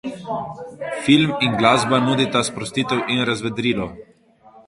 Film 1.07 1.29
in 1.47 1.51
glasba 1.59 1.97
nudita 2.05 2.39
sprostitev 2.49 2.99
in 3.13 3.19
razvedrilo. 3.29 3.87